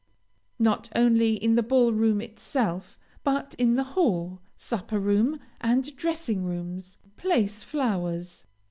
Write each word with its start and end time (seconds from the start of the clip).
Not 0.57 0.89
only 0.95 1.35
in 1.35 1.53
the 1.53 1.61
ball 1.61 1.93
room 1.93 2.21
itself, 2.21 2.97
but 3.23 3.53
in 3.59 3.75
the 3.75 3.83
hall, 3.93 4.41
supper 4.57 4.97
room, 4.99 5.39
and 5.61 5.95
dressing 5.95 6.43
rooms, 6.43 6.97
place 7.17 7.61
flowers. 7.61 8.47